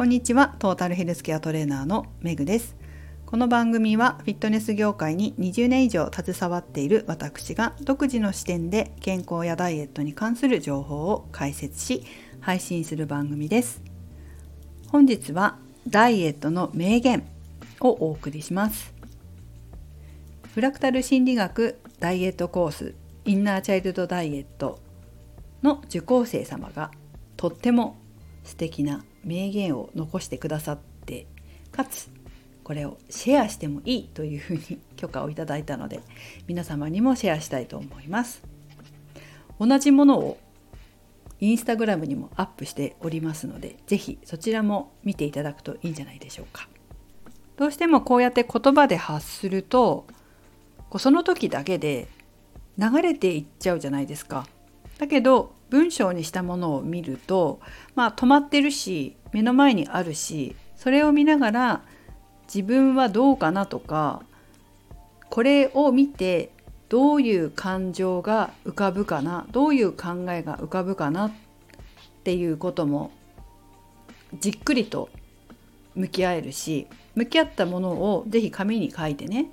[0.00, 0.56] こんにちは。
[0.58, 2.74] トータルヘルスケアトレーナーのメグです。
[3.26, 12.02] この番組はフィットネス業界に20年以上携わっている私が独自の視点で健康やダイエットに関する情報を解説し
[12.40, 13.82] 配信する番組です。
[14.88, 17.28] 本日はダイエットの名言
[17.82, 18.94] をお送りします。
[20.54, 22.94] フラクタル心理学ダイエットコース
[23.26, 24.80] インナーチャイルドダイエット
[25.62, 26.90] の受講生様が
[27.36, 27.98] とっても
[28.44, 31.26] 素敵な名言を残してくださって
[31.72, 32.10] かつ
[32.64, 36.00] これをシェアしてもいいというふうに許可をいただいたので
[36.46, 38.42] 皆様にもシェアしたいと思います。
[39.58, 40.38] 同じものを
[41.40, 46.68] インスタグラムにもアップしておりますので是非そちらも見ていただくといいんじゃないでしょうか。
[47.56, 50.06] どうしてもこうやって言葉で発すると
[50.98, 52.08] その時だけで
[52.78, 54.46] 流れていっちゃうじゃないですか。
[55.00, 57.60] だけど文章にしたものを見ると
[57.94, 61.82] まあ止まってるし目の前にあるしそれを見ながら
[62.44, 64.22] 自分はどうかなとか
[65.30, 66.50] これを見て
[66.90, 71.32] どういう感情が浮かぶかなどういう考えが浮かぶかなっ
[72.22, 73.10] ていうことも
[74.38, 75.08] じっくりと
[75.94, 79.50] 向き合えるし向き合ったものを是非紙に書いてね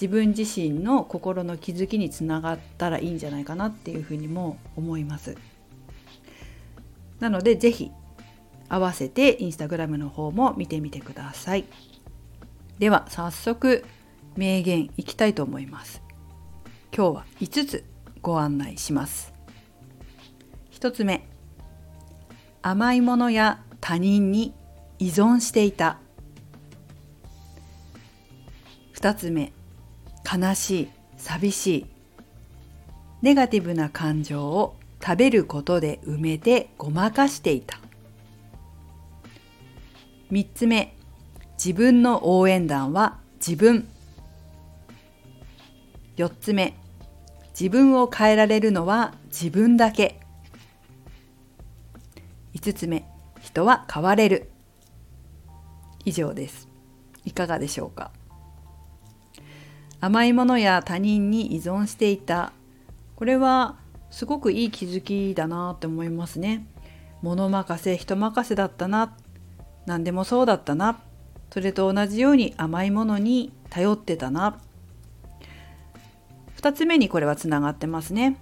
[0.00, 5.36] 自分自身の心の気づきにつながったらいいんじゃないかなっていうふうにも思います。
[7.18, 7.90] なので是非
[8.68, 11.64] 合わせてインスタグラムの方も見てみてください。
[12.78, 13.84] では早速
[14.36, 16.00] 名言いきたいと思います。
[16.96, 17.84] 今日は5つ
[18.22, 19.32] ご案内します。
[20.74, 21.26] 1つ目
[22.62, 24.54] 甘いものや他人に
[25.00, 25.98] 依存していた
[28.94, 29.52] 2つ目
[30.30, 31.86] 悲しい寂しい。
[33.22, 37.80] ネガティブな感情を食べることで埋めてごまかしていた。
[40.30, 40.94] 3つ目
[41.54, 43.88] 自分の応援団は自分。
[46.16, 46.76] 4つ目
[47.58, 50.20] 自分を変えられるのは自分だけ。
[52.54, 53.04] 5つ目
[53.40, 54.50] 人は変われる。
[56.04, 56.68] 以上です。
[57.24, 58.10] いかがでしょうか？
[60.00, 62.52] 甘いものや他人に依存していた。
[63.16, 63.76] これは
[64.10, 66.66] すごくいい気づきだなって思いますね。
[67.22, 69.16] 物任せ人任せだったな。
[69.86, 71.00] 何でもそうだったな。
[71.50, 74.60] それと同じように甘いものに頼ってたな。
[76.58, 78.36] 2つ目にこれはつながってますね、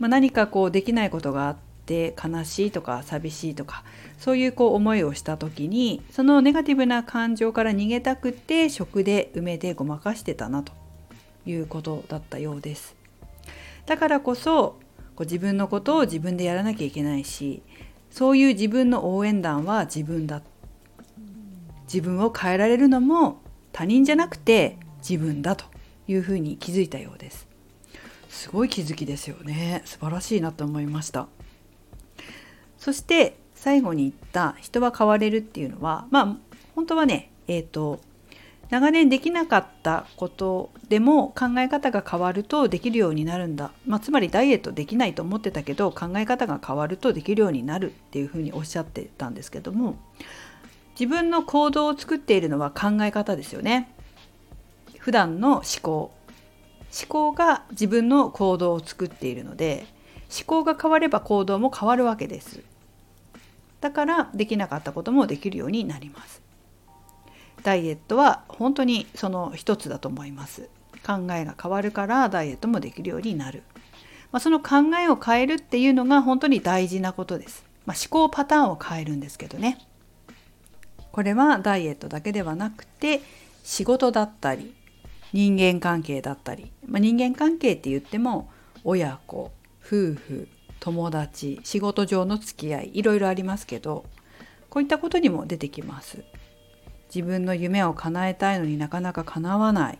[0.00, 3.84] まあ、何かこうできないことがあって悲しいとか寂しいとか
[4.18, 10.81] そういうこう思いをした時にそのネガティブな感情から逃げたくて食で埋めてごまかしてたなと。
[11.46, 12.96] いうことだったようです。
[13.86, 14.78] だからこそ
[15.16, 17.62] こう自分のことを自分でやらなきゃいけないし
[18.10, 20.42] そういう自分の応援団は自分だ。
[21.84, 25.66] 自分を変えられるのも他人じゃなくて自分だと
[26.08, 27.48] いうふうに気づいたようです。
[28.30, 29.82] すごい気づきですよね。
[29.84, 31.28] 素晴らしいなと思いました。
[32.78, 36.36] そして最後に言った人は変われるっていうのはまあ
[36.74, 38.00] 本当はねえっ、ー、と
[38.72, 49.96] 長年できなかったことでも考え方が変わるとできるようになるんだ、まあ、つまりダイエットできないと思ってたけど考え方が変わるとできるようになるっていうふうにおっしゃってたんですけども
[50.98, 53.92] 自分の行動を作っているのは考え方ですよね。
[54.98, 56.14] 普段の思考。
[56.98, 59.86] 思考が自分の行動を作っているので
[60.34, 62.62] 思考が変われば行動も変わるわけです。
[63.82, 66.51] だからできなかったこともできるようになります。
[67.62, 70.68] ダイエットは本当にその一つだと思います。
[71.02, 73.62] 考えが変わるからダイエットもできるようになる、
[74.30, 79.78] まあ、その考えを変えるっていうのが本当に大事なことです、まあ、思考パターンを変えるんですけどね。
[81.10, 83.20] これはダイエットだけではなくて
[83.64, 84.72] 仕事だったり
[85.34, 88.50] 人間関係だったり、まあ、人間関係って言っても
[88.82, 89.52] 親子
[89.84, 90.48] 夫婦
[90.80, 94.06] 友達仕事上の付き合いいろいろありますけど
[94.70, 96.24] こういったことにも出てきます。
[97.14, 99.98] 自分の夢を叶えたいのになかなか叶わない。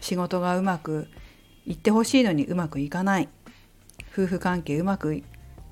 [0.00, 1.08] 仕事がうまく
[1.66, 3.28] いってほしいのにうまくいかない。
[4.12, 5.14] 夫婦関係うまく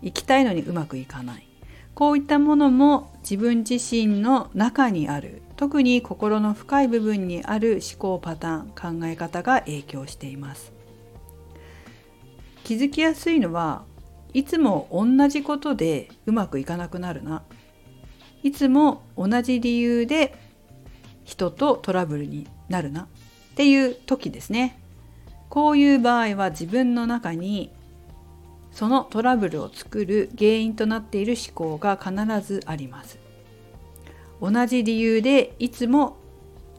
[0.02, 1.48] いきたいのにうまくいかない。
[1.94, 5.42] こういったものも自分自身の中にある。
[5.56, 10.72] 特に心の深い部分にある思考パターン考え方が影響しています。
[12.64, 13.84] 気づきやすいのは
[14.34, 17.42] いつも同じことでうまくいかなくなるな。
[18.42, 20.47] いつも同じ理由で
[21.28, 23.06] 人とトラブルになるなっ
[23.54, 24.80] ていう時ですね。
[25.50, 27.70] こういう場合は自分の中に
[28.72, 33.18] そのトラブルを作る原因となっている思考が必ずあります。
[34.40, 36.16] 同じ理由でいつも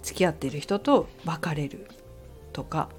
[0.01, 1.87] 付き合っている人と別れる
[2.53, 2.89] とか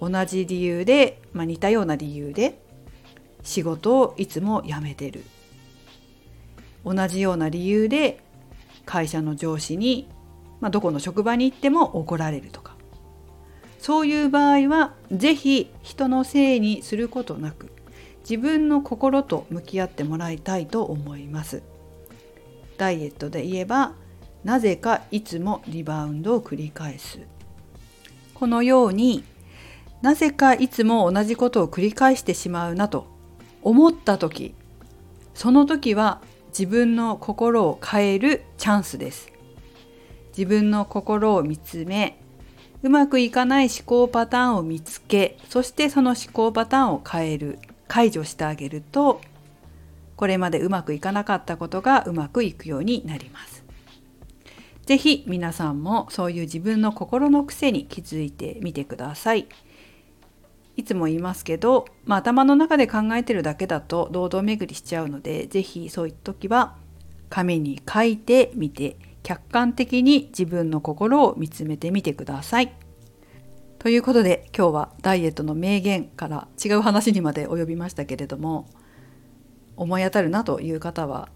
[0.00, 2.60] 同じ理由で、まあ、似たような理由で
[3.42, 5.24] 仕事をいつも辞めてる。
[6.84, 8.20] 同じような理由で
[8.86, 10.08] 会社の上司に、
[10.60, 12.74] まあ、どこの職場に行っても怒られるとか。
[13.78, 17.70] そういう場合は是非人のせいにすることなく
[18.28, 21.62] 自分の心と向き合ってもらいたいと思います。
[22.76, 23.94] ダイエットで言えば
[24.44, 27.20] なぜかいつもリバウンドを繰り返す。
[28.34, 29.24] このように
[30.02, 33.06] なぜかいつも同じことを繰り返してしまうなと
[33.62, 34.54] 思った時
[35.34, 39.30] その時は自分の心を変えるチャンスです。
[40.36, 42.20] 自分の心を見つめ
[42.82, 49.20] うまくいかない思考パターンを見つけそしてその思考パターンを変える解除してあげると
[50.16, 53.64] これまでうまくいかなかったことがうまくいくようになります。
[54.84, 59.48] 是非皆さんもそういう自分の心の癖に気づいてみてください。
[60.76, 66.76] いつも言いますけど、まあ、頭の中で考えてるだけだと堂々巡りしちゃうので是非そういう時は
[67.28, 72.72] 紙に書いてみて客観的に自分の心を見つめてみてください。
[73.78, 78.68] ということで今日はダイエットの名言から違う話にまで及びましたけれども
[79.76, 81.30] 思い当たるなという方は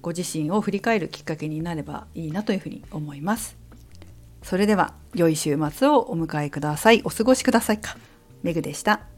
[0.00, 3.56] ご自身を振り返るきっかけになればいいなというふうに思います。
[4.42, 7.00] それでは良い週末をお迎えください。
[7.04, 7.96] お過ごしくださいか。
[8.42, 9.13] メグでした。